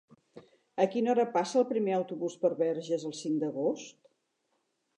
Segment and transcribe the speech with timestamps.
[0.85, 3.97] A quina hora passa el primer autobús per Verges el cinc d'agost?